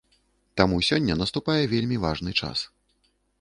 Таму 0.61 0.79
сёння 0.87 1.17
наступае 1.21 1.59
вельмі 1.75 2.01
важны 2.07 2.31
час. 2.41 2.65